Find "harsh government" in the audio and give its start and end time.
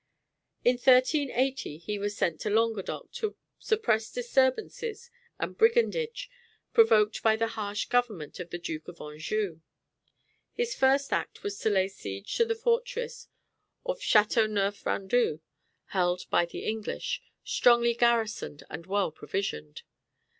7.49-8.39